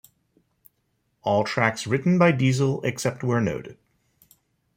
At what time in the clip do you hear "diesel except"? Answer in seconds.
2.31-3.23